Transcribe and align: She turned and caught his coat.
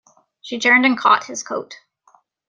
She 0.41 0.57
turned 0.57 0.83
and 0.87 0.97
caught 0.97 1.25
his 1.25 1.43
coat. 1.43 1.75